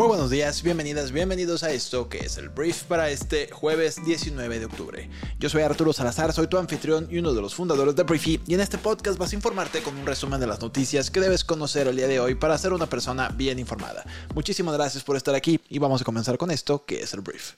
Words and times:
Muy 0.00 0.08
buenos 0.08 0.30
días, 0.30 0.62
bienvenidas, 0.62 1.12
bienvenidos 1.12 1.62
a 1.62 1.72
esto 1.72 2.08
que 2.08 2.20
es 2.20 2.38
el 2.38 2.48
brief 2.48 2.84
para 2.84 3.10
este 3.10 3.50
jueves 3.50 4.02
19 4.02 4.58
de 4.58 4.64
octubre. 4.64 5.10
Yo 5.38 5.50
soy 5.50 5.60
Arturo 5.60 5.92
Salazar, 5.92 6.32
soy 6.32 6.46
tu 6.46 6.56
anfitrión 6.56 7.06
y 7.10 7.18
uno 7.18 7.34
de 7.34 7.42
los 7.42 7.54
fundadores 7.54 7.94
de 7.94 8.04
Briefy 8.04 8.40
y 8.46 8.54
en 8.54 8.60
este 8.60 8.78
podcast 8.78 9.18
vas 9.18 9.32
a 9.32 9.34
informarte 9.34 9.82
con 9.82 9.94
un 9.94 10.06
resumen 10.06 10.40
de 10.40 10.46
las 10.46 10.62
noticias 10.62 11.10
que 11.10 11.20
debes 11.20 11.44
conocer 11.44 11.86
el 11.86 11.96
día 11.96 12.08
de 12.08 12.18
hoy 12.18 12.34
para 12.34 12.56
ser 12.56 12.72
una 12.72 12.86
persona 12.86 13.28
bien 13.28 13.58
informada. 13.58 14.02
Muchísimas 14.34 14.74
gracias 14.74 15.04
por 15.04 15.16
estar 15.16 15.34
aquí 15.34 15.60
y 15.68 15.78
vamos 15.78 16.00
a 16.00 16.04
comenzar 16.06 16.38
con 16.38 16.50
esto 16.50 16.86
que 16.86 17.02
es 17.02 17.12
el 17.12 17.20
brief. 17.20 17.56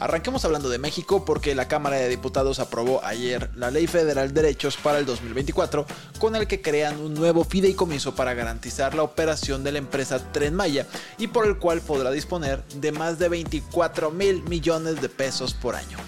Arranquemos 0.00 0.46
hablando 0.46 0.70
de 0.70 0.78
México 0.78 1.26
porque 1.26 1.54
la 1.54 1.68
Cámara 1.68 1.96
de 1.96 2.08
Diputados 2.08 2.58
aprobó 2.58 3.04
ayer 3.04 3.50
la 3.54 3.70
Ley 3.70 3.86
Federal 3.86 4.32
de 4.32 4.40
Derechos 4.40 4.78
para 4.78 4.98
el 4.98 5.04
2024, 5.04 5.84
con 6.18 6.34
el 6.34 6.46
que 6.46 6.62
crean 6.62 6.98
un 6.98 7.12
nuevo 7.12 7.44
fideicomiso 7.44 8.14
para 8.14 8.32
garantizar 8.32 8.94
la 8.94 9.02
operación 9.02 9.62
de 9.62 9.72
la 9.72 9.78
empresa 9.78 10.32
Tren 10.32 10.54
Maya 10.54 10.86
y 11.18 11.26
por 11.26 11.46
el 11.46 11.58
cual 11.58 11.82
podrá 11.82 12.10
disponer 12.10 12.64
de 12.76 12.92
más 12.92 13.18
de 13.18 13.28
24 13.28 14.10
mil 14.10 14.42
millones 14.44 15.02
de 15.02 15.10
pesos 15.10 15.52
por 15.52 15.76
año. 15.76 15.98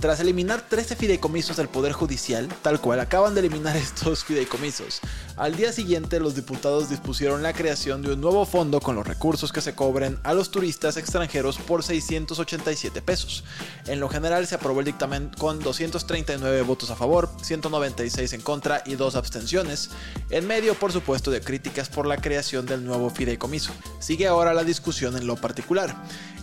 Tras 0.00 0.20
eliminar 0.20 0.62
13 0.62 0.96
fideicomisos 0.96 1.58
del 1.58 1.68
Poder 1.68 1.92
Judicial, 1.92 2.48
tal 2.62 2.80
cual 2.80 3.00
acaban 3.00 3.34
de 3.34 3.40
eliminar 3.40 3.76
estos 3.76 4.24
fideicomisos, 4.24 5.00
al 5.40 5.56
día 5.56 5.72
siguiente 5.72 6.20
los 6.20 6.34
diputados 6.34 6.90
dispusieron 6.90 7.42
la 7.42 7.54
creación 7.54 8.02
de 8.02 8.12
un 8.12 8.20
nuevo 8.20 8.44
fondo 8.44 8.78
con 8.78 8.94
los 8.94 9.06
recursos 9.06 9.52
que 9.52 9.62
se 9.62 9.74
cobren 9.74 10.18
a 10.22 10.34
los 10.34 10.50
turistas 10.50 10.98
extranjeros 10.98 11.56
por 11.56 11.82
687 11.82 13.00
pesos. 13.00 13.42
En 13.86 14.00
lo 14.00 14.10
general 14.10 14.46
se 14.46 14.56
aprobó 14.56 14.80
el 14.80 14.86
dictamen 14.86 15.30
con 15.38 15.58
239 15.60 16.60
votos 16.60 16.90
a 16.90 16.96
favor, 16.96 17.30
196 17.40 18.34
en 18.34 18.42
contra 18.42 18.82
y 18.84 18.96
2 18.96 19.16
abstenciones, 19.16 19.88
en 20.28 20.46
medio 20.46 20.74
por 20.74 20.92
supuesto 20.92 21.30
de 21.30 21.40
críticas 21.40 21.88
por 21.88 22.06
la 22.06 22.18
creación 22.18 22.66
del 22.66 22.84
nuevo 22.84 23.08
fideicomiso. 23.08 23.72
Sigue 23.98 24.26
ahora 24.26 24.52
la 24.52 24.64
discusión 24.64 25.16
en 25.16 25.26
lo 25.26 25.36
particular. 25.36 25.96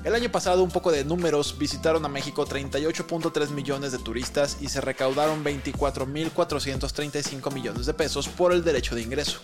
El 0.03 0.15
año 0.15 0.31
pasado, 0.31 0.63
un 0.63 0.71
poco 0.71 0.91
de 0.91 1.03
números, 1.03 1.57
visitaron 1.57 2.05
a 2.05 2.09
México 2.09 2.47
38.3 2.47 3.49
millones 3.49 3.91
de 3.91 3.97
turistas 3.97 4.57
y 4.61 4.69
se 4.69 4.79
recaudaron 4.79 5.43
24.435 5.43 7.51
millones 7.51 7.87
de 7.87 7.93
pesos 7.93 8.29
por 8.29 8.53
el 8.53 8.63
derecho 8.63 8.86
de 8.95 9.01
ingreso. 9.01 9.39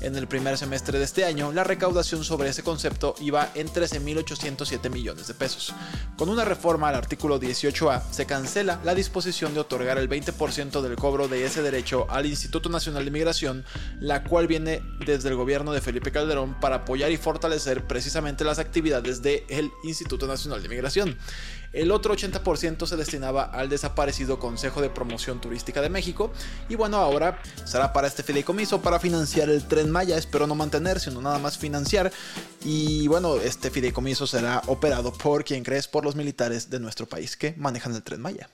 En 0.00 0.14
el 0.14 0.28
primer 0.28 0.56
semestre 0.56 0.98
de 0.98 1.04
este 1.04 1.24
año, 1.24 1.52
la 1.52 1.64
recaudación 1.64 2.22
sobre 2.24 2.48
ese 2.48 2.62
concepto 2.62 3.14
iba 3.20 3.50
en 3.54 3.68
13.807 3.68 4.90
millones 4.90 5.26
de 5.26 5.34
pesos. 5.34 5.74
Con 6.16 6.28
una 6.28 6.44
reforma 6.44 6.88
al 6.88 6.94
artículo 6.94 7.40
18A, 7.40 8.02
se 8.10 8.26
cancela 8.26 8.80
la 8.84 8.94
disposición 8.94 9.54
de 9.54 9.60
otorgar 9.60 9.98
el 9.98 10.08
20% 10.08 10.80
del 10.82 10.96
cobro 10.96 11.26
de 11.26 11.44
ese 11.44 11.62
derecho 11.62 12.06
al 12.10 12.26
Instituto 12.26 12.68
Nacional 12.68 13.04
de 13.04 13.10
Migración, 13.10 13.64
la 13.98 14.22
cual 14.22 14.46
viene 14.46 14.82
desde 15.04 15.30
el 15.30 15.36
gobierno 15.36 15.72
de 15.72 15.80
Felipe 15.80 16.12
Calderón 16.12 16.54
para 16.60 16.76
apoyar 16.76 17.10
y 17.10 17.16
fortalecer 17.16 17.84
precisamente 17.84 18.44
las 18.44 18.60
actividades 18.60 19.20
del 19.20 19.70
Instituto 19.82 20.08
Instituto 20.08 20.26
Nacional 20.26 20.62
de 20.62 20.68
Migración. 20.68 21.18
El 21.72 21.90
otro 21.90 22.14
80% 22.14 22.86
se 22.86 22.96
destinaba 22.96 23.44
al 23.44 23.68
desaparecido 23.68 24.38
Consejo 24.38 24.80
de 24.80 24.90
Promoción 24.90 25.40
Turística 25.40 25.80
de 25.80 25.88
México. 25.88 26.32
Y 26.68 26.74
bueno, 26.74 26.96
ahora 26.96 27.40
será 27.64 27.92
para 27.92 28.08
este 28.08 28.22
fideicomiso 28.22 28.80
para 28.80 28.98
financiar 28.98 29.50
el 29.50 29.66
tren 29.66 29.90
Maya. 29.90 30.16
Espero 30.16 30.46
no 30.46 30.54
mantener, 30.54 31.00
sino 31.00 31.20
nada 31.20 31.38
más 31.38 31.58
financiar. 31.58 32.12
Y 32.64 33.06
bueno, 33.08 33.36
este 33.36 33.70
fideicomiso 33.70 34.26
será 34.26 34.62
operado 34.66 35.12
por 35.12 35.44
quien 35.44 35.62
crees, 35.62 35.88
por 35.88 36.04
los 36.04 36.16
militares 36.16 36.70
de 36.70 36.80
nuestro 36.80 37.06
país 37.06 37.36
que 37.36 37.54
manejan 37.56 37.94
el 37.94 38.02
tren 38.02 38.20
Maya. 38.20 38.48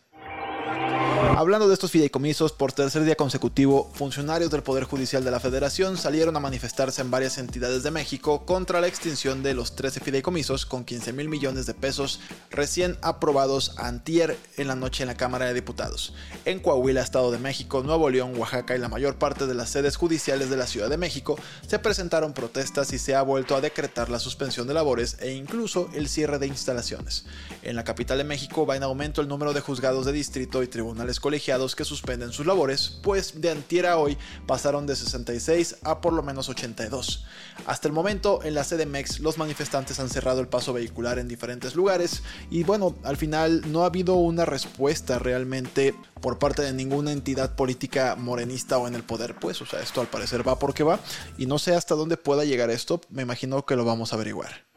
Hablando 1.32 1.66
de 1.66 1.74
estos 1.74 1.90
fideicomisos, 1.90 2.52
por 2.52 2.72
tercer 2.72 3.02
día 3.02 3.16
consecutivo, 3.16 3.90
funcionarios 3.94 4.50
del 4.50 4.62
Poder 4.62 4.84
Judicial 4.84 5.24
de 5.24 5.32
la 5.32 5.40
Federación 5.40 5.96
salieron 5.96 6.36
a 6.36 6.40
manifestarse 6.40 7.02
en 7.02 7.10
varias 7.10 7.38
entidades 7.38 7.82
de 7.82 7.90
México 7.90 8.46
contra 8.46 8.80
la 8.80 8.86
extinción 8.86 9.42
de 9.42 9.54
los 9.54 9.74
13 9.74 10.00
fideicomisos 10.00 10.64
con 10.64 10.84
15 10.84 11.12
mil 11.12 11.28
millones 11.28 11.66
de 11.66 11.74
pesos 11.74 12.20
recién 12.50 12.96
aprobados 13.02 13.76
antier 13.78 14.38
en 14.56 14.68
la 14.68 14.76
noche 14.76 15.02
en 15.02 15.08
la 15.08 15.16
Cámara 15.16 15.46
de 15.46 15.54
Diputados. 15.54 16.14
En 16.44 16.60
Coahuila, 16.60 17.00
Estado 17.00 17.32
de 17.32 17.38
México, 17.38 17.82
Nuevo 17.82 18.10
León, 18.10 18.36
Oaxaca 18.36 18.76
y 18.76 18.78
la 18.78 18.88
mayor 18.88 19.16
parte 19.16 19.46
de 19.46 19.54
las 19.54 19.70
sedes 19.70 19.96
judiciales 19.96 20.50
de 20.50 20.56
la 20.56 20.68
Ciudad 20.68 20.88
de 20.88 20.98
México 20.98 21.36
se 21.66 21.80
presentaron 21.80 22.32
protestas 22.32 22.92
y 22.92 22.98
se 22.98 23.16
ha 23.16 23.22
vuelto 23.22 23.56
a 23.56 23.60
decretar 23.60 24.08
la 24.08 24.20
suspensión 24.20 24.68
de 24.68 24.74
labores 24.74 25.16
e 25.20 25.32
incluso 25.32 25.90
el 25.94 26.08
cierre 26.08 26.38
de 26.38 26.46
instalaciones. 26.46 27.24
En 27.62 27.74
la 27.74 27.84
capital 27.84 28.18
de 28.18 28.24
México 28.24 28.66
va 28.66 28.76
en 28.76 28.84
aumento 28.84 29.20
el 29.20 29.28
número 29.28 29.52
de 29.52 29.60
juzgados 29.60 30.06
de 30.06 30.12
distrito 30.12 30.62
y 30.62 30.68
tribunales 30.68 31.13
colegiados 31.20 31.74
que 31.74 31.84
suspenden 31.84 32.32
sus 32.32 32.46
labores, 32.46 32.98
pues 33.02 33.40
de 33.40 33.50
antier 33.50 33.86
a 33.86 33.98
hoy 33.98 34.16
pasaron 34.46 34.86
de 34.86 34.96
66 34.96 35.76
a 35.82 36.00
por 36.00 36.12
lo 36.12 36.22
menos 36.22 36.48
82. 36.48 37.24
Hasta 37.66 37.88
el 37.88 37.94
momento, 37.94 38.40
en 38.42 38.54
la 38.54 38.64
MEX, 38.86 39.20
los 39.20 39.38
manifestantes 39.38 40.00
han 40.00 40.10
cerrado 40.10 40.40
el 40.40 40.48
paso 40.48 40.72
vehicular 40.72 41.18
en 41.18 41.28
diferentes 41.28 41.74
lugares 41.74 42.22
y 42.50 42.64
bueno, 42.64 42.94
al 43.04 43.16
final 43.16 43.62
no 43.70 43.82
ha 43.82 43.86
habido 43.86 44.14
una 44.14 44.44
respuesta 44.44 45.18
realmente 45.18 45.94
por 46.20 46.38
parte 46.38 46.62
de 46.62 46.72
ninguna 46.72 47.12
entidad 47.12 47.54
política 47.54 48.16
morenista 48.16 48.78
o 48.78 48.88
en 48.88 48.94
el 48.94 49.02
poder, 49.02 49.36
pues, 49.36 49.60
o 49.60 49.66
sea, 49.66 49.80
esto 49.80 50.00
al 50.00 50.08
parecer 50.08 50.46
va 50.46 50.58
porque 50.58 50.82
va 50.82 50.98
y 51.38 51.46
no 51.46 51.58
sé 51.58 51.74
hasta 51.74 51.94
dónde 51.94 52.16
pueda 52.16 52.44
llegar 52.44 52.70
esto, 52.70 53.00
me 53.10 53.22
imagino 53.22 53.64
que 53.64 53.76
lo 53.76 53.84
vamos 53.84 54.12
a 54.12 54.16
averiguar. 54.16 54.73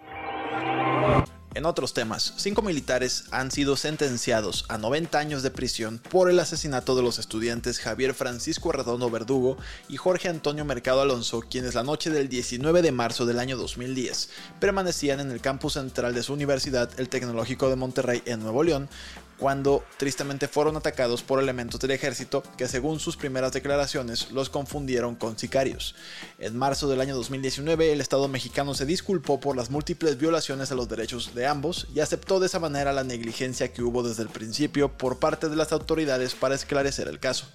En 1.54 1.66
otros 1.66 1.94
temas, 1.94 2.34
cinco 2.38 2.62
militares 2.62 3.26
han 3.32 3.50
sido 3.52 3.78
sentenciados 3.78 4.66
a 4.68 4.78
90 4.78 5.18
años 5.18 5.44
de 5.44 5.50
prisión 5.50 6.00
por 6.12 6.30
el 6.30 6.40
asesinato 6.40 6.96
de 6.96 7.02
los 7.02 7.18
estudiantes 7.18 7.80
Javier 7.80 8.14
Francisco 8.14 8.72
Redondo 8.72 9.10
Verdugo 9.10 9.58
y 9.90 9.98
Jorge 9.98 10.30
Antonio 10.30 10.66
Mercado 10.66 11.02
Alonso, 11.02 11.42
quienes 11.50 11.74
la 11.74 11.84
noche 11.84 12.12
del 12.12 12.30
19 12.30 12.82
de 12.82 12.92
marzo 12.92 13.26
del 13.26 13.40
año 13.40 13.58
2010 13.58 14.30
permanecían 14.60 15.20
en 15.20 15.32
el 15.32 15.42
campus 15.42 15.74
central 15.74 16.14
de 16.14 16.22
su 16.22 16.34
universidad, 16.34 16.92
el 17.00 17.10
Tecnológico 17.10 17.70
de 17.70 17.76
Monterrey 17.76 18.22
en 18.26 18.42
Nuevo 18.42 18.64
León, 18.64 18.90
cuando 19.38 19.84
tristemente 19.98 20.48
fueron 20.48 20.78
atacados 20.78 21.24
por 21.24 21.42
elementos 21.42 21.80
del 21.80 21.92
ejército 21.92 22.44
que 22.58 22.68
según 22.68 23.00
sus 23.00 23.18
primeras 23.18 23.52
declaraciones 23.52 24.32
los 24.32 24.50
confundieron 24.50 25.16
con 25.16 25.38
sicarios. 25.38 25.96
En 26.40 26.58
marzo 26.58 26.88
del 26.88 27.02
año 27.02 27.16
2019 27.16 27.92
el 27.92 28.02
Estado 28.02 28.28
mexicano 28.28 28.74
se 28.74 28.86
disculpó 28.86 29.40
por 29.40 29.56
las 29.56 29.70
múltiples 29.70 30.18
violaciones 30.18 30.72
a 30.72 30.76
los 30.76 30.90
derechos 30.90 31.36
de 31.36 31.46
ambos 31.46 31.88
y 31.94 32.00
aceptó 32.00 32.40
de 32.40 32.48
esa 32.48 32.60
manera 32.60 32.94
la 32.94 33.04
negligencia 33.04 33.72
que 33.72 33.84
hubo 33.84 34.04
desde 34.04 34.24
el 34.24 34.30
principio 34.30 34.92
por 34.98 35.20
parte 35.20 35.50
de 35.50 35.56
las 35.56 35.72
autoridades 35.72 36.36
para 36.36 36.56
esclarecer 36.56 37.08
el 37.08 37.20
caso. 37.20 37.46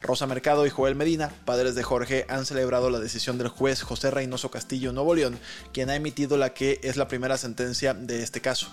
Rosa 0.00 0.26
Mercado 0.26 0.66
y 0.66 0.70
Joel 0.70 0.94
Medina, 0.94 1.30
padres 1.44 1.74
de 1.74 1.82
Jorge, 1.82 2.26
han 2.28 2.46
celebrado 2.46 2.90
la 2.90 3.00
decisión 3.00 3.38
del 3.38 3.48
juez 3.48 3.82
José 3.82 4.10
Reynoso 4.10 4.50
Castillo 4.50 4.92
Nuevo 4.92 5.14
León, 5.14 5.38
quien 5.72 5.90
ha 5.90 5.96
emitido 5.96 6.36
la 6.36 6.54
que 6.54 6.80
es 6.82 6.96
la 6.96 7.08
primera 7.08 7.36
sentencia 7.38 7.94
de 7.94 8.22
este 8.22 8.40
caso. 8.40 8.68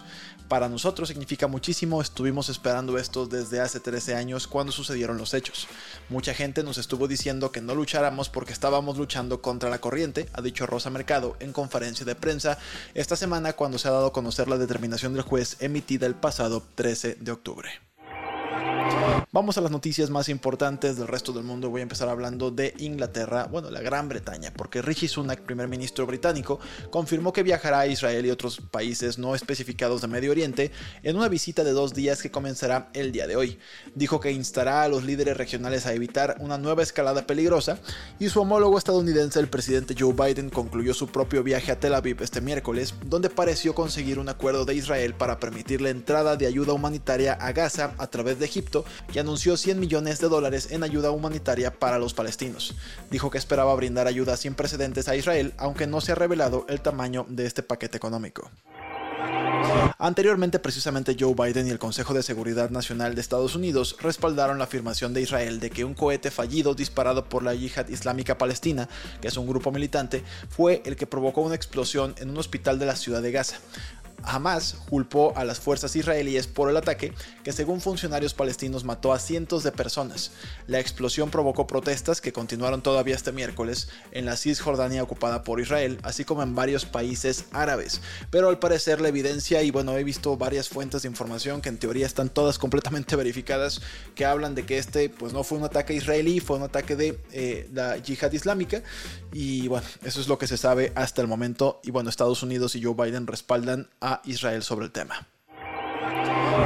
Para 0.47 0.67
nosotros 0.67 1.07
significa 1.07 1.47
muchísimo, 1.47 2.01
estuvimos 2.01 2.49
esperando 2.51 2.97
esto 2.97 3.25
desde 3.25 3.59
hace 3.59 3.79
13 3.79 4.15
años 4.15 4.47
cuando 4.47 4.71
sucedieron 4.71 5.17
los 5.17 5.33
hechos. 5.33 5.67
Mucha 6.09 6.33
gente 6.33 6.63
nos 6.63 6.77
estuvo 6.77 7.07
diciendo 7.07 7.51
que 7.51 7.61
no 7.61 7.73
lucháramos 7.73 8.29
porque 8.29 8.53
estábamos 8.53 8.97
luchando 8.97 9.41
contra 9.41 9.69
la 9.69 9.81
corriente, 9.81 10.27
ha 10.33 10.41
dicho 10.41 10.65
Rosa 10.65 10.89
Mercado 10.89 11.37
en 11.39 11.53
conferencia 11.53 12.05
de 12.05 12.15
prensa 12.15 12.57
esta 12.93 13.15
semana 13.15 13.53
cuando 13.53 13.79
se 13.79 13.87
ha 13.87 13.91
dado 13.91 14.07
a 14.07 14.13
conocer 14.13 14.47
la 14.47 14.57
determinación 14.57 15.13
del 15.13 15.23
juez 15.23 15.57
emitida 15.59 16.05
el 16.05 16.15
pasado 16.15 16.63
13 16.75 17.17
de 17.19 17.31
octubre. 17.31 17.90
Vamos 19.33 19.57
a 19.57 19.61
las 19.61 19.71
noticias 19.71 20.09
más 20.09 20.27
importantes 20.27 20.97
del 20.97 21.07
resto 21.07 21.31
del 21.31 21.45
mundo. 21.45 21.69
Voy 21.69 21.79
a 21.79 21.83
empezar 21.83 22.09
hablando 22.09 22.51
de 22.51 22.73
Inglaterra, 22.79 23.47
bueno, 23.49 23.69
la 23.71 23.79
Gran 23.79 24.09
Bretaña, 24.09 24.51
porque 24.53 24.81
Rishi 24.81 25.07
Sunak, 25.07 25.43
primer 25.43 25.69
ministro 25.69 26.05
británico, 26.05 26.59
confirmó 26.89 27.31
que 27.31 27.41
viajará 27.41 27.79
a 27.79 27.87
Israel 27.87 28.25
y 28.25 28.29
otros 28.29 28.59
países 28.59 29.17
no 29.17 29.33
especificados 29.33 30.01
de 30.01 30.09
Medio 30.09 30.31
Oriente 30.31 30.73
en 31.01 31.15
una 31.15 31.29
visita 31.29 31.63
de 31.63 31.71
dos 31.71 31.93
días 31.93 32.21
que 32.21 32.29
comenzará 32.29 32.89
el 32.93 33.13
día 33.13 33.25
de 33.25 33.37
hoy. 33.37 33.57
Dijo 33.95 34.19
que 34.19 34.33
instará 34.33 34.83
a 34.83 34.89
los 34.89 35.05
líderes 35.05 35.37
regionales 35.37 35.85
a 35.85 35.93
evitar 35.93 36.35
una 36.41 36.57
nueva 36.57 36.83
escalada 36.83 37.25
peligrosa 37.25 37.79
y 38.19 38.27
su 38.27 38.41
homólogo 38.41 38.77
estadounidense, 38.77 39.39
el 39.39 39.47
presidente 39.47 39.95
Joe 39.97 40.11
Biden, 40.11 40.49
concluyó 40.49 40.93
su 40.93 41.07
propio 41.07 41.41
viaje 41.41 41.71
a 41.71 41.79
Tel 41.79 41.93
Aviv 41.93 42.21
este 42.21 42.41
miércoles, 42.41 42.95
donde 43.05 43.29
pareció 43.29 43.73
conseguir 43.75 44.19
un 44.19 44.27
acuerdo 44.27 44.65
de 44.65 44.75
Israel 44.75 45.13
para 45.13 45.39
permitir 45.39 45.79
la 45.79 45.89
entrada 45.89 46.35
de 46.35 46.47
ayuda 46.47 46.73
humanitaria 46.73 47.31
a 47.31 47.53
Gaza 47.53 47.95
a 47.97 48.07
través 48.07 48.37
de 48.37 48.43
Egipto 48.43 48.83
anunció 49.21 49.57
100 49.57 49.79
millones 49.79 50.19
de 50.19 50.29
dólares 50.29 50.67
en 50.71 50.83
ayuda 50.83 51.11
humanitaria 51.11 51.79
para 51.79 51.97
los 51.97 52.13
palestinos. 52.13 52.75
Dijo 53.09 53.31
que 53.31 53.37
esperaba 53.37 53.73
brindar 53.75 54.07
ayuda 54.07 54.37
sin 54.37 54.53
precedentes 54.53 55.07
a 55.07 55.15
Israel, 55.15 55.53
aunque 55.57 55.87
no 55.87 56.01
se 56.01 56.11
ha 56.11 56.15
revelado 56.15 56.65
el 56.69 56.81
tamaño 56.81 57.25
de 57.29 57.45
este 57.45 57.63
paquete 57.63 57.97
económico. 57.97 58.51
Anteriormente, 59.97 60.59
precisamente 60.59 61.15
Joe 61.19 61.35
Biden 61.35 61.67
y 61.67 61.69
el 61.69 61.79
Consejo 61.79 62.13
de 62.13 62.23
Seguridad 62.23 62.69
Nacional 62.69 63.15
de 63.15 63.21
Estados 63.21 63.55
Unidos 63.55 63.95
respaldaron 63.99 64.57
la 64.57 64.63
afirmación 64.63 65.13
de 65.13 65.21
Israel 65.21 65.59
de 65.59 65.69
que 65.69 65.85
un 65.85 65.93
cohete 65.93 66.31
fallido 66.31 66.73
disparado 66.73 67.25
por 67.25 67.43
la 67.43 67.53
Yihad 67.53 67.87
Islámica 67.89 68.37
Palestina, 68.37 68.89
que 69.21 69.27
es 69.27 69.37
un 69.37 69.47
grupo 69.47 69.71
militante, 69.71 70.23
fue 70.49 70.81
el 70.85 70.95
que 70.95 71.07
provocó 71.07 71.41
una 71.41 71.55
explosión 71.55 72.15
en 72.17 72.31
un 72.31 72.37
hospital 72.37 72.79
de 72.79 72.87
la 72.87 72.95
ciudad 72.95 73.21
de 73.21 73.31
Gaza. 73.31 73.57
Hamas 74.23 74.75
culpó 74.89 75.33
a 75.35 75.45
las 75.45 75.59
fuerzas 75.59 75.95
israelíes 75.95 76.47
por 76.47 76.69
el 76.69 76.77
ataque, 76.77 77.13
que 77.43 77.51
según 77.51 77.81
funcionarios 77.81 78.33
palestinos 78.33 78.83
mató 78.83 79.13
a 79.13 79.19
cientos 79.19 79.63
de 79.63 79.71
personas. 79.71 80.31
La 80.67 80.79
explosión 80.79 81.29
provocó 81.29 81.67
protestas 81.67 82.21
que 82.21 82.33
continuaron 82.33 82.81
todavía 82.81 83.15
este 83.15 83.31
miércoles 83.31 83.89
en 84.11 84.25
la 84.25 84.37
Cisjordania 84.37 85.03
ocupada 85.03 85.43
por 85.43 85.59
Israel, 85.59 85.99
así 86.03 86.25
como 86.25 86.43
en 86.43 86.55
varios 86.55 86.85
países 86.85 87.45
árabes. 87.51 88.01
Pero 88.29 88.49
al 88.49 88.59
parecer 88.59 89.01
la 89.01 89.09
evidencia, 89.09 89.61
y 89.63 89.71
bueno, 89.71 89.97
he 89.97 90.03
visto 90.03 90.37
varias 90.37 90.69
fuentes 90.69 91.01
de 91.01 91.07
información 91.07 91.61
que 91.61 91.69
en 91.69 91.77
teoría 91.77 92.05
están 92.05 92.29
todas 92.29 92.57
completamente 92.57 93.15
verificadas, 93.15 93.81
que 94.15 94.25
hablan 94.25 94.55
de 94.55 94.65
que 94.65 94.77
este 94.77 95.09
pues 95.09 95.33
no 95.33 95.43
fue 95.43 95.57
un 95.57 95.63
ataque 95.63 95.93
israelí, 95.93 96.39
fue 96.39 96.57
un 96.57 96.63
ataque 96.63 96.95
de 96.95 97.19
eh, 97.31 97.69
la 97.73 97.97
yihad 97.97 98.31
islámica. 98.31 98.83
Y 99.33 99.67
bueno, 99.67 99.85
eso 100.03 100.19
es 100.19 100.27
lo 100.27 100.37
que 100.37 100.47
se 100.47 100.57
sabe 100.57 100.91
hasta 100.95 101.21
el 101.21 101.27
momento. 101.27 101.79
Y 101.83 101.91
bueno, 101.91 102.09
Estados 102.09 102.43
Unidos 102.43 102.75
y 102.75 102.83
Joe 102.83 102.93
Biden 102.93 103.27
respaldan 103.27 103.89
a 104.01 104.10
Israel 104.25 104.63
sobre 104.63 104.85
el 104.85 104.91
tema. 104.91 105.27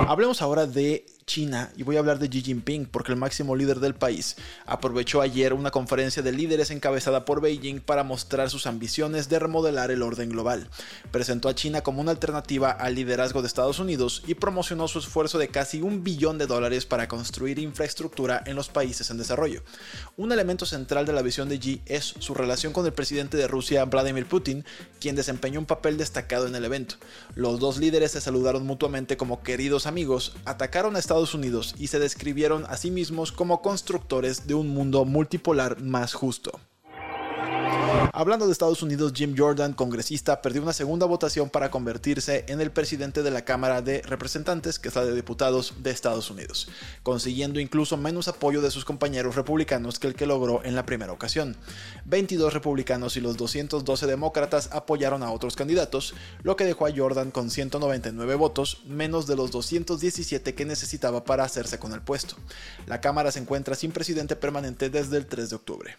Hablemos 0.07 0.44
ahora 0.44 0.68
de 0.68 1.04
China 1.25 1.72
y 1.75 1.81
voy 1.81 1.96
a 1.96 2.00
hablar 2.00 2.19
de 2.19 2.30
Xi 2.30 2.42
Jinping 2.42 2.86
porque 2.86 3.12
el 3.12 3.18
máximo 3.18 3.56
líder 3.56 3.80
del 3.80 3.96
país 3.96 4.36
aprovechó 4.68 5.22
ayer 5.22 5.54
una 5.54 5.72
conferencia 5.72 6.22
de 6.22 6.31
líderes 6.31 6.69
encabezada 6.69 7.25
por 7.25 7.42
Beijing 7.42 7.80
para 7.80 8.04
mostrar 8.04 8.52
sus 8.52 8.68
ambiciones 8.68 9.28
de 9.28 9.40
remodelar 9.40 9.90
el 9.90 10.04
orden 10.04 10.30
global. 10.30 10.69
Presentó 11.12 11.50
a 11.50 11.56
China 11.56 11.81
como 11.81 12.02
una 12.02 12.12
alternativa 12.12 12.69
al 12.69 12.94
liderazgo 12.94 13.42
de 13.42 13.48
Estados 13.48 13.80
Unidos 13.80 14.22
y 14.28 14.36
promocionó 14.36 14.88
su 14.88 15.00
esfuerzo 15.00 15.40
de 15.40 15.48
casi 15.48 15.81
un 15.81 16.04
billón 16.04 16.38
de 16.38 16.46
dólares 16.46 16.86
para 16.86 17.08
construir 17.08 17.58
infraestructura 17.58 18.44
en 18.46 18.56
los 18.56 18.69
países 18.69 19.10
en 19.10 19.18
desarrollo. 19.18 19.63
Un 20.18 20.31
elemento 20.31 20.68
central 20.68 21.08
de 21.08 21.13
la 21.13 21.24
visión 21.24 21.50
de 21.50 21.60
Xi 21.60 21.81
es 21.88 22.13
su 22.19 22.36
relación 22.36 22.72
con 22.72 22.86
el 22.86 22.94
presidente 22.94 23.36
de 23.36 23.48
Rusia, 23.48 23.84
Vladimir 23.86 24.28
Putin, 24.28 24.63
quien 25.00 25.16
desempeñó 25.16 25.60
un 25.60 25.66
papel 25.66 25.98
destacado 25.98 26.46
en 26.46 26.56
el 26.56 26.66
evento. 26.66 26.96
Los 27.34 27.60
dos 27.60 27.78
líderes 27.78 28.12
se 28.12 28.22
saludaron 28.22 28.66
mutuamente 28.66 29.18
como 29.18 29.42
queridos 29.42 29.88
amigos, 29.96 30.36
atacaron 30.44 30.98
a 30.98 31.00
Estados 31.00 31.34
Unidos 31.34 31.74
y 31.80 31.88
se 31.88 32.00
describieron 32.00 32.66
a 32.68 32.76
sí 32.76 32.92
mismos 32.92 33.32
como 33.32 33.62
constructores 33.62 34.46
de 34.46 34.54
un 34.54 34.68
mundo 34.68 35.06
multipolar 35.06 35.82
más 35.82 36.14
justo. 36.14 36.60
Hablando 38.13 38.46
de 38.46 38.52
Estados 38.52 38.81
Unidos, 38.81 39.13
Jim 39.16 39.36
Jordan, 39.38 39.74
congresista, 39.74 40.42
perdió 40.42 40.62
una 40.62 40.74
segunda 40.74 41.06
votación 41.06 41.50
para 41.50 41.72
convertirse 41.72 42.46
en 42.48 42.62
el 42.62 42.72
presidente 42.72 43.24
de 43.24 43.31
la 43.31 43.44
Cámara 43.44 43.81
de 43.81 44.02
Representantes, 44.02 44.80
que 44.80 44.90
es 44.90 44.96
la 44.96 45.06
de 45.06 45.16
Diputados 45.16 45.74
de 45.80 45.92
Estados 45.92 46.30
Unidos, 46.30 46.69
consiguiendo 47.04 47.60
incluso 47.60 47.98
menos 47.98 48.28
apoyo 48.28 48.62
de 48.62 48.72
sus 48.72 48.86
compañeros 48.86 49.36
republicanos 49.36 50.00
que 50.00 50.07
el 50.07 50.16
que 50.16 50.25
logró 50.25 50.63
en 50.63 50.75
la 50.75 50.86
primera 50.86 51.12
ocasión. 51.12 51.56
22 52.06 52.54
republicanos 52.54 53.18
y 53.18 53.22
los 53.22 53.38
212 53.38 54.08
demócratas 54.08 54.69
apoyaron 54.72 55.24
a 55.24 55.31
otros 55.31 55.56
candidatos, 55.56 56.13
lo 56.44 56.56
que 56.56 56.66
dejó 56.66 56.88
a 56.88 56.96
Jordan 56.96 57.31
con 57.31 57.50
199 57.50 58.36
votos, 58.36 58.81
menos 58.86 59.28
de 59.28 59.36
los 59.36 59.51
217 59.51 60.56
que 60.56 60.66
necesitaba 60.66 61.24
para 61.24 61.44
hacerse 61.44 61.80
con 61.80 61.94
el 61.94 62.01
puesto. 62.01 62.36
La 62.88 63.01
Cámara 63.01 63.31
se 63.31 63.40
encuentra 63.40 63.75
sin 63.75 63.92
presidente 63.92 64.36
permanente 64.36 64.90
desde 64.90 65.18
el 65.18 65.25
3 65.25 65.50
de 65.50 65.56
octubre. 65.56 65.98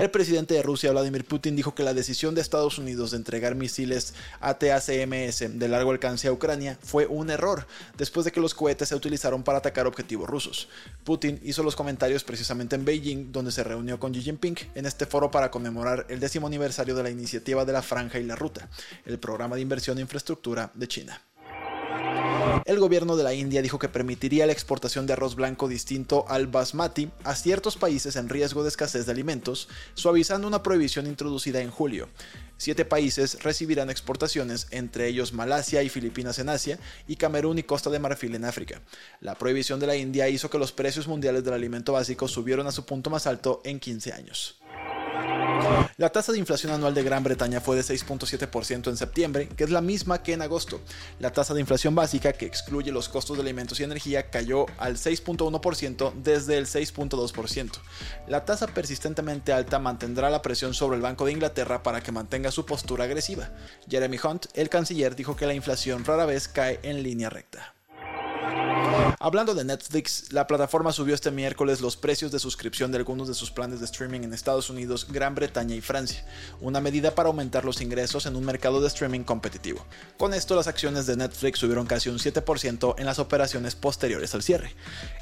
El 0.00 0.10
presidente 0.10 0.54
de 0.54 0.62
Rusia, 0.62 0.92
Vladimir 0.92 1.24
Putin, 1.24 1.56
dijo 1.56 1.74
que 1.74 1.82
la 1.82 1.94
decisión 1.94 2.34
de 2.34 2.42
Estados 2.42 2.78
Unidos 2.78 3.12
de 3.12 3.16
entregar 3.16 3.54
misiles 3.54 4.14
ATACMS 4.40 5.58
de 5.58 5.68
largo 5.68 5.90
alcance 5.90 6.28
a 6.28 6.32
Ucrania 6.32 6.78
fue 6.82 7.06
un 7.06 7.30
error, 7.30 7.66
después 7.96 8.24
de 8.24 8.30
que 8.30 8.40
los 8.40 8.54
cohetes 8.54 8.90
se 8.90 8.94
utilizaron 8.94 9.42
para 9.42 9.58
atacar 9.58 9.86
objetivos 9.86 10.28
rusos. 10.28 10.68
Putin 11.02 11.40
hizo 11.42 11.62
los 11.62 11.76
comentarios 11.76 12.24
precisamente 12.24 12.76
en 12.76 12.84
Beijing, 12.84 13.32
donde 13.32 13.52
se 13.52 13.64
reunió 13.64 13.98
con 13.98 14.12
Xi 14.12 14.20
Jinping 14.20 14.56
en 14.74 14.84
este 14.86 15.06
foro 15.06 15.30
para 15.30 15.50
conmemorar 15.50 16.04
el 16.10 16.20
décimo 16.20 16.46
aniversario 16.46 16.94
de 16.94 17.02
la 17.02 17.10
iniciativa 17.10 17.64
de 17.64 17.72
la 17.72 17.82
Franja 17.82 18.18
y 18.18 18.24
la 18.24 18.36
Ruta, 18.36 18.68
el 19.06 19.18
programa 19.18 19.56
de 19.56 19.62
inversión 19.62 19.96
en 19.96 20.02
infraestructura 20.02 20.70
de 20.74 20.88
China. 20.88 21.22
El 22.66 22.80
gobierno 22.80 23.16
de 23.16 23.22
la 23.22 23.32
India 23.32 23.62
dijo 23.62 23.78
que 23.78 23.88
permitiría 23.88 24.44
la 24.44 24.52
exportación 24.52 25.06
de 25.06 25.12
arroz 25.12 25.36
blanco 25.36 25.68
distinto 25.68 26.24
al 26.26 26.48
basmati 26.48 27.08
a 27.22 27.36
ciertos 27.36 27.76
países 27.76 28.16
en 28.16 28.28
riesgo 28.28 28.64
de 28.64 28.70
escasez 28.70 29.06
de 29.06 29.12
alimentos, 29.12 29.68
suavizando 29.94 30.48
una 30.48 30.64
prohibición 30.64 31.06
introducida 31.06 31.60
en 31.60 31.70
julio. 31.70 32.08
Siete 32.56 32.84
países 32.84 33.40
recibirán 33.44 33.88
exportaciones, 33.88 34.66
entre 34.72 35.06
ellos 35.06 35.32
Malasia 35.32 35.84
y 35.84 35.88
Filipinas 35.88 36.40
en 36.40 36.48
Asia 36.48 36.80
y 37.06 37.14
Camerún 37.14 37.60
y 37.60 37.62
Costa 37.62 37.88
de 37.88 38.00
Marfil 38.00 38.34
en 38.34 38.44
África. 38.44 38.80
La 39.20 39.38
prohibición 39.38 39.78
de 39.78 39.86
la 39.86 39.94
India 39.94 40.28
hizo 40.28 40.50
que 40.50 40.58
los 40.58 40.72
precios 40.72 41.06
mundiales 41.06 41.44
del 41.44 41.54
alimento 41.54 41.92
básico 41.92 42.26
subieron 42.26 42.66
a 42.66 42.72
su 42.72 42.84
punto 42.84 43.10
más 43.10 43.28
alto 43.28 43.60
en 43.62 43.78
15 43.78 44.12
años. 44.12 44.56
La 45.98 46.10
tasa 46.10 46.30
de 46.30 46.38
inflación 46.38 46.74
anual 46.74 46.92
de 46.92 47.02
Gran 47.02 47.24
Bretaña 47.24 47.62
fue 47.62 47.74
de 47.74 47.80
6.7% 47.80 48.90
en 48.90 48.98
septiembre, 48.98 49.48
que 49.48 49.64
es 49.64 49.70
la 49.70 49.80
misma 49.80 50.22
que 50.22 50.34
en 50.34 50.42
agosto. 50.42 50.82
La 51.20 51.32
tasa 51.32 51.54
de 51.54 51.60
inflación 51.60 51.94
básica, 51.94 52.34
que 52.34 52.44
excluye 52.44 52.92
los 52.92 53.08
costos 53.08 53.38
de 53.38 53.42
alimentos 53.42 53.80
y 53.80 53.84
energía, 53.84 54.28
cayó 54.28 54.66
al 54.76 54.98
6.1% 54.98 56.12
desde 56.16 56.58
el 56.58 56.66
6.2%. 56.66 57.70
La 58.28 58.44
tasa 58.44 58.66
persistentemente 58.66 59.54
alta 59.54 59.78
mantendrá 59.78 60.28
la 60.28 60.42
presión 60.42 60.74
sobre 60.74 60.96
el 60.96 61.02
Banco 61.02 61.24
de 61.24 61.32
Inglaterra 61.32 61.82
para 61.82 62.02
que 62.02 62.12
mantenga 62.12 62.50
su 62.50 62.66
postura 62.66 63.04
agresiva. 63.04 63.48
Jeremy 63.88 64.18
Hunt, 64.22 64.48
el 64.52 64.68
canciller, 64.68 65.16
dijo 65.16 65.34
que 65.34 65.46
la 65.46 65.54
inflación 65.54 66.04
rara 66.04 66.26
vez 66.26 66.46
cae 66.46 66.78
en 66.82 67.02
línea 67.02 67.30
recta. 67.30 67.75
Hablando 69.18 69.54
de 69.54 69.64
Netflix, 69.64 70.30
la 70.30 70.46
plataforma 70.46 70.92
subió 70.92 71.14
este 71.14 71.30
miércoles 71.30 71.80
los 71.80 71.96
precios 71.96 72.30
de 72.32 72.38
suscripción 72.38 72.92
de 72.92 72.98
algunos 72.98 73.26
de 73.28 73.32
sus 73.32 73.50
planes 73.50 73.80
de 73.80 73.86
streaming 73.86 74.20
en 74.20 74.34
Estados 74.34 74.68
Unidos, 74.68 75.06
Gran 75.10 75.34
Bretaña 75.34 75.74
y 75.74 75.80
Francia, 75.80 76.22
una 76.60 76.82
medida 76.82 77.14
para 77.14 77.28
aumentar 77.28 77.64
los 77.64 77.80
ingresos 77.80 78.26
en 78.26 78.36
un 78.36 78.44
mercado 78.44 78.78
de 78.82 78.88
streaming 78.88 79.22
competitivo. 79.22 79.82
Con 80.18 80.34
esto, 80.34 80.54
las 80.54 80.66
acciones 80.66 81.06
de 81.06 81.16
Netflix 81.16 81.60
subieron 81.60 81.86
casi 81.86 82.10
un 82.10 82.18
7% 82.18 82.94
en 82.98 83.06
las 83.06 83.18
operaciones 83.18 83.74
posteriores 83.74 84.34
al 84.34 84.42
cierre. 84.42 84.74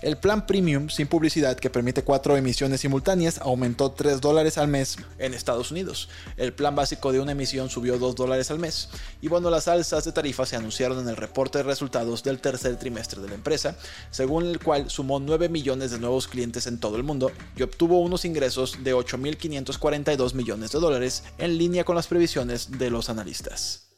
El 0.02 0.16
plan 0.16 0.44
premium 0.44 0.88
sin 0.88 1.06
publicidad 1.06 1.56
que 1.56 1.70
permite 1.70 2.02
cuatro 2.02 2.36
emisiones 2.36 2.80
simultáneas 2.80 3.38
aumentó 3.38 3.92
3 3.92 4.20
dólares 4.20 4.58
al 4.58 4.66
mes 4.66 4.96
en 5.18 5.34
Estados 5.34 5.70
Unidos. 5.70 6.08
El 6.36 6.52
plan 6.52 6.74
básico 6.74 7.12
de 7.12 7.20
una 7.20 7.32
emisión 7.32 7.70
subió 7.70 7.96
2 7.96 8.16
dólares 8.16 8.50
al 8.50 8.58
mes. 8.58 8.88
Y 9.22 9.28
bueno, 9.28 9.50
las 9.50 9.68
alzas 9.68 10.04
de 10.04 10.10
tarifa 10.10 10.46
se 10.46 10.56
anunciaron 10.56 10.98
en 10.98 11.08
el 11.08 11.16
reporte 11.16 11.58
de 11.58 11.64
resultados 11.64 12.24
del 12.24 12.40
tercer 12.40 12.76
trimestre 12.76 13.22
de 13.22 13.28
la 13.28 13.34
empresa, 13.34 13.76
según 14.10 14.46
el 14.46 14.60
cual 14.60 14.90
sumó 14.90 15.20
9 15.20 15.48
millones 15.48 15.90
de 15.90 15.98
nuevos 15.98 16.28
clientes 16.28 16.66
en 16.66 16.78
todo 16.78 16.96
el 16.96 17.02
mundo 17.02 17.30
y 17.56 17.62
obtuvo 17.62 18.00
unos 18.00 18.24
ingresos 18.24 18.84
de 18.84 18.94
8.542 18.94 20.34
millones 20.34 20.72
de 20.72 20.80
dólares 20.80 21.24
en 21.38 21.58
línea 21.58 21.84
con 21.84 21.96
las 21.96 22.06
previsiones 22.06 22.78
de 22.78 22.90
los 22.90 23.08
analistas. 23.08 23.93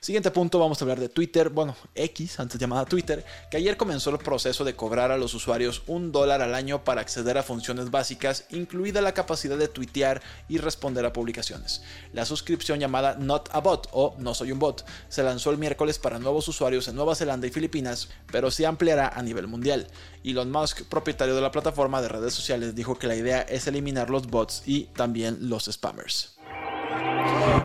Siguiente 0.00 0.30
punto, 0.30 0.58
vamos 0.58 0.80
a 0.80 0.84
hablar 0.84 1.00
de 1.00 1.08
Twitter, 1.08 1.50
bueno, 1.50 1.76
X, 1.94 2.40
antes 2.40 2.58
llamada 2.58 2.86
Twitter, 2.86 3.24
que 3.50 3.58
ayer 3.58 3.76
comenzó 3.76 4.10
el 4.10 4.18
proceso 4.18 4.64
de 4.64 4.74
cobrar 4.74 5.10
a 5.10 5.18
los 5.18 5.34
usuarios 5.34 5.82
un 5.86 6.12
dólar 6.12 6.40
al 6.40 6.54
año 6.54 6.82
para 6.84 7.00
acceder 7.00 7.36
a 7.36 7.42
funciones 7.42 7.90
básicas, 7.90 8.46
incluida 8.50 9.02
la 9.02 9.12
capacidad 9.12 9.58
de 9.58 9.68
tuitear 9.68 10.22
y 10.48 10.58
responder 10.58 11.04
a 11.04 11.12
publicaciones. 11.12 11.82
La 12.12 12.24
suscripción 12.24 12.80
llamada 12.80 13.16
Not 13.18 13.50
a 13.52 13.60
Bot 13.60 13.88
o 13.92 14.14
No 14.18 14.34
Soy 14.34 14.52
un 14.52 14.58
Bot 14.58 14.86
se 15.08 15.22
lanzó 15.22 15.50
el 15.50 15.58
miércoles 15.58 15.98
para 15.98 16.18
nuevos 16.18 16.48
usuarios 16.48 16.88
en 16.88 16.94
Nueva 16.94 17.14
Zelanda 17.14 17.46
y 17.46 17.50
Filipinas, 17.50 18.08
pero 18.32 18.50
se 18.50 18.66
ampliará 18.66 19.08
a 19.08 19.22
nivel 19.22 19.46
mundial. 19.46 19.88
Elon 20.24 20.50
Musk, 20.50 20.84
propietario 20.84 21.34
de 21.34 21.42
la 21.42 21.50
plataforma 21.50 22.00
de 22.00 22.08
redes 22.08 22.34
sociales, 22.34 22.74
dijo 22.74 22.98
que 22.98 23.08
la 23.08 23.16
idea 23.16 23.42
es 23.42 23.66
eliminar 23.66 24.10
los 24.10 24.26
bots 24.28 24.62
y 24.64 24.84
también 24.94 25.50
los 25.50 25.66
spammers. 25.66 26.37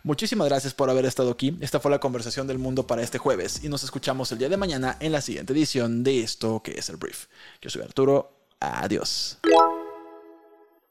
Muchísimas 0.05 0.50
gracias 0.50 0.74
por 0.74 0.89
haber 0.89 1.05
estado 1.05 1.31
aquí. 1.31 1.57
Esta 1.62 1.79
fue 1.79 1.89
la 1.89 2.00
conversación 2.00 2.45
del 2.45 2.60
mundo 2.60 2.86
para 2.86 3.01
este 3.01 3.17
jueves 3.17 3.63
y 3.63 3.69
nos 3.69 3.86
escuchamos 3.86 4.29
el 4.33 4.38
día 4.38 4.50
de 4.50 4.57
mañana 4.57 4.98
en 5.00 5.13
la 5.13 5.22
siguiente 5.22 5.53
edición 5.53 6.03
de 6.03 6.22
esto 6.22 6.62
que 6.62 6.72
es 6.72 6.89
el 6.89 6.98
brief. 6.98 7.27
Yo 7.62 7.69
soy 7.69 7.83
Arturo. 7.83 8.29
Adiós. 8.60 9.38